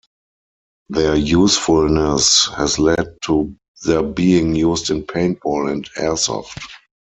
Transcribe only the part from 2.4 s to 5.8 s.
has led to their being used in paintball